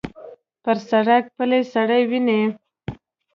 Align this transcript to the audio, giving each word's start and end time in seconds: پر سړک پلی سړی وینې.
پر 0.63 0.77
سړک 0.89 1.23
پلی 1.37 1.61
سړی 1.73 2.01
وینې. 2.09 2.41